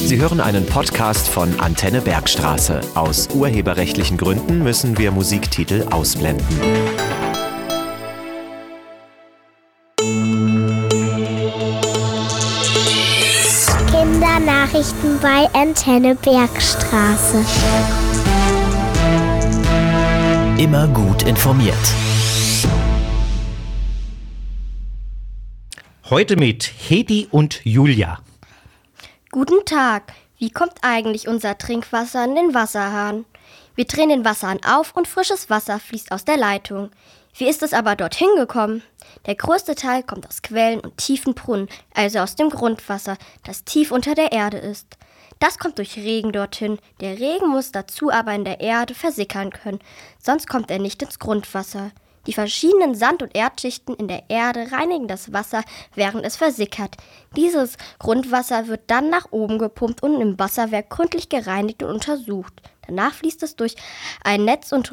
Sie 0.00 0.20
hören 0.20 0.40
einen 0.40 0.64
Podcast 0.64 1.28
von 1.28 1.58
Antenne 1.58 2.00
Bergstraße. 2.00 2.80
Aus 2.94 3.28
urheberrechtlichen 3.34 4.16
Gründen 4.16 4.62
müssen 4.62 4.96
wir 4.96 5.10
Musiktitel 5.10 5.86
ausblenden. 5.90 6.46
Kindernachrichten 13.90 15.18
bei 15.20 15.48
Antenne 15.52 16.14
Bergstraße. 16.14 17.44
Immer 20.58 20.86
gut 20.88 21.24
informiert. 21.24 21.74
Heute 26.08 26.36
mit 26.36 26.72
Hedi 26.88 27.26
und 27.30 27.60
Julia. 27.64 28.20
Guten 29.30 29.62
Tag. 29.66 30.14
Wie 30.38 30.48
kommt 30.48 30.76
eigentlich 30.80 31.28
unser 31.28 31.58
Trinkwasser 31.58 32.24
in 32.24 32.34
den 32.34 32.54
Wasserhahn? 32.54 33.26
Wir 33.74 33.84
drehen 33.84 34.08
den 34.08 34.24
Wasserhahn 34.24 34.60
auf 34.64 34.96
und 34.96 35.06
frisches 35.06 35.50
Wasser 35.50 35.78
fließt 35.78 36.12
aus 36.12 36.24
der 36.24 36.38
Leitung. 36.38 36.90
Wie 37.36 37.46
ist 37.46 37.62
es 37.62 37.74
aber 37.74 37.94
dorthin 37.94 38.30
gekommen? 38.36 38.82
Der 39.26 39.34
größte 39.34 39.74
Teil 39.74 40.02
kommt 40.02 40.26
aus 40.26 40.40
Quellen 40.40 40.80
und 40.80 40.96
tiefen 40.96 41.34
Brunnen, 41.34 41.68
also 41.92 42.20
aus 42.20 42.36
dem 42.36 42.48
Grundwasser, 42.48 43.18
das 43.44 43.64
tief 43.64 43.92
unter 43.92 44.14
der 44.14 44.32
Erde 44.32 44.56
ist. 44.56 44.96
Das 45.40 45.58
kommt 45.58 45.76
durch 45.76 45.98
Regen 45.98 46.32
dorthin. 46.32 46.78
Der 47.02 47.18
Regen 47.18 47.48
muss 47.48 47.70
dazu 47.70 48.10
aber 48.10 48.32
in 48.32 48.46
der 48.46 48.60
Erde 48.60 48.94
versickern 48.94 49.50
können, 49.50 49.80
sonst 50.18 50.48
kommt 50.48 50.70
er 50.70 50.78
nicht 50.78 51.02
ins 51.02 51.18
Grundwasser. 51.18 51.90
Die 52.28 52.34
verschiedenen 52.34 52.94
Sand- 52.94 53.22
und 53.22 53.34
Erdschichten 53.34 53.94
in 53.94 54.06
der 54.06 54.24
Erde 54.28 54.70
reinigen 54.70 55.08
das 55.08 55.32
Wasser, 55.32 55.62
während 55.94 56.26
es 56.26 56.36
versickert. 56.36 56.98
Dieses 57.34 57.78
Grundwasser 57.98 58.66
wird 58.66 58.82
dann 58.88 59.08
nach 59.08 59.28
oben 59.30 59.58
gepumpt 59.58 60.02
und 60.02 60.20
im 60.20 60.38
Wasserwerk 60.38 60.90
gründlich 60.90 61.30
gereinigt 61.30 61.82
und 61.82 61.88
untersucht. 61.88 62.52
Danach 62.86 63.14
fließt 63.14 63.42
es 63.44 63.56
durch 63.56 63.76
ein 64.22 64.44
Netz 64.44 64.72
und 64.72 64.92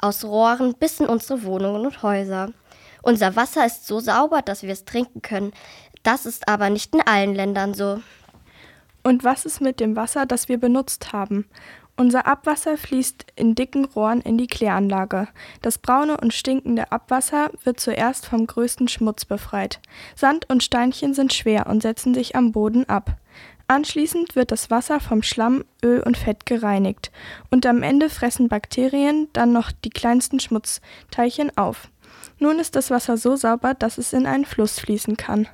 aus 0.00 0.24
Rohren 0.24 0.72
bis 0.72 1.00
in 1.00 1.06
unsere 1.06 1.42
Wohnungen 1.44 1.84
und 1.84 2.02
Häuser. 2.02 2.50
Unser 3.02 3.36
Wasser 3.36 3.66
ist 3.66 3.86
so 3.86 4.00
sauber, 4.00 4.40
dass 4.40 4.62
wir 4.62 4.72
es 4.72 4.86
trinken 4.86 5.20
können. 5.20 5.52
Das 6.02 6.24
ist 6.24 6.48
aber 6.48 6.70
nicht 6.70 6.94
in 6.94 7.02
allen 7.02 7.34
Ländern 7.34 7.74
so. 7.74 8.00
Und 9.02 9.22
was 9.22 9.44
ist 9.44 9.60
mit 9.60 9.80
dem 9.80 9.96
Wasser, 9.96 10.24
das 10.24 10.48
wir 10.48 10.56
benutzt 10.56 11.12
haben? 11.12 11.44
Unser 12.00 12.26
Abwasser 12.26 12.78
fließt 12.78 13.26
in 13.36 13.54
dicken 13.54 13.84
Rohren 13.84 14.22
in 14.22 14.38
die 14.38 14.46
Kläranlage. 14.46 15.28
Das 15.60 15.76
braune 15.76 16.16
und 16.16 16.32
stinkende 16.32 16.92
Abwasser 16.92 17.50
wird 17.62 17.78
zuerst 17.78 18.24
vom 18.24 18.46
größten 18.46 18.88
Schmutz 18.88 19.26
befreit. 19.26 19.80
Sand 20.16 20.48
und 20.48 20.62
Steinchen 20.62 21.12
sind 21.12 21.34
schwer 21.34 21.66
und 21.66 21.82
setzen 21.82 22.14
sich 22.14 22.36
am 22.36 22.52
Boden 22.52 22.88
ab. 22.88 23.18
Anschließend 23.68 24.34
wird 24.34 24.50
das 24.50 24.70
Wasser 24.70 24.98
vom 24.98 25.22
Schlamm, 25.22 25.66
Öl 25.84 26.02
und 26.02 26.16
Fett 26.16 26.46
gereinigt. 26.46 27.12
Und 27.50 27.66
am 27.66 27.82
Ende 27.82 28.08
fressen 28.08 28.48
Bakterien 28.48 29.28
dann 29.34 29.52
noch 29.52 29.70
die 29.70 29.90
kleinsten 29.90 30.40
Schmutzteilchen 30.40 31.54
auf. 31.58 31.90
Nun 32.38 32.58
ist 32.60 32.76
das 32.76 32.90
Wasser 32.90 33.18
so 33.18 33.36
sauber, 33.36 33.74
dass 33.74 33.98
es 33.98 34.14
in 34.14 34.24
einen 34.24 34.46
Fluss 34.46 34.80
fließen 34.80 35.18
kann. 35.18 35.48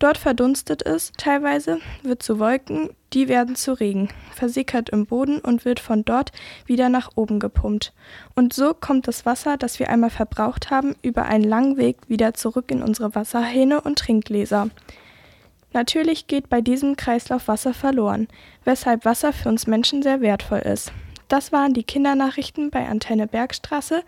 Dort 0.00 0.18
verdunstet 0.18 0.84
es 0.84 1.12
teilweise, 1.16 1.78
wird 2.02 2.24
zu 2.24 2.40
Wolken, 2.40 2.90
die 3.16 3.28
werden 3.28 3.56
zu 3.56 3.72
Regen, 3.72 4.10
versickert 4.34 4.90
im 4.90 5.06
Boden 5.06 5.38
und 5.38 5.64
wird 5.64 5.80
von 5.80 6.04
dort 6.04 6.32
wieder 6.66 6.90
nach 6.90 7.12
oben 7.14 7.40
gepumpt. 7.40 7.94
Und 8.34 8.52
so 8.52 8.74
kommt 8.74 9.08
das 9.08 9.24
Wasser, 9.24 9.56
das 9.56 9.78
wir 9.78 9.88
einmal 9.88 10.10
verbraucht 10.10 10.70
haben, 10.70 10.94
über 11.00 11.24
einen 11.24 11.42
langen 11.42 11.78
Weg 11.78 11.96
wieder 12.08 12.34
zurück 12.34 12.70
in 12.70 12.82
unsere 12.82 13.14
Wasserhähne 13.14 13.80
und 13.80 13.98
Trinkgläser. 13.98 14.68
Natürlich 15.72 16.26
geht 16.26 16.50
bei 16.50 16.60
diesem 16.60 16.96
Kreislauf 16.96 17.48
Wasser 17.48 17.72
verloren, 17.72 18.28
weshalb 18.64 19.06
Wasser 19.06 19.32
für 19.32 19.48
uns 19.48 19.66
Menschen 19.66 20.02
sehr 20.02 20.20
wertvoll 20.20 20.58
ist. 20.58 20.92
Das 21.28 21.52
waren 21.52 21.72
die 21.72 21.84
Kindernachrichten 21.84 22.70
bei 22.70 22.86
Antenne 22.86 23.26
Bergstraße. 23.26 24.02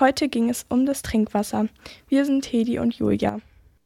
Heute 0.00 0.28
ging 0.28 0.50
es 0.50 0.66
um 0.68 0.86
das 0.86 1.02
Trinkwasser. 1.02 1.68
Wir 2.08 2.24
sind 2.24 2.46
Hedi 2.46 2.80
und 2.80 2.94
Julia. 2.94 3.38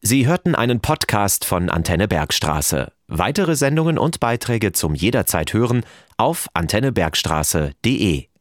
Sie 0.06 0.26
hörten 0.26 0.54
einen 0.54 0.81
Podcast 0.81 1.47
von 1.47 1.70
Antenne 1.70 2.09
Bergstraße. 2.09 2.92
Weitere 3.09 3.56
Sendungen 3.56 3.97
und 3.97 4.20
Beiträge 4.20 4.72
zum 4.72 4.94
jederzeit 4.94 5.54
hören 5.54 5.82
auf 6.19 6.47
antennebergstraße.de. 6.53 8.26